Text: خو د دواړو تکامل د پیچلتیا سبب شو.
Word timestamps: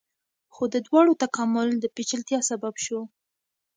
خو 0.53 0.63
د 0.73 0.75
دواړو 0.87 1.19
تکامل 1.23 1.67
د 1.77 1.85
پیچلتیا 1.95 2.39
سبب 2.49 2.73
شو. 2.85 2.99